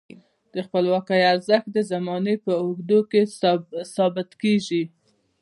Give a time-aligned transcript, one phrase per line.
[0.53, 3.21] د خپلواکۍ ارزښت د زمانې په اوږدو کې
[3.95, 4.83] ثابتیږي.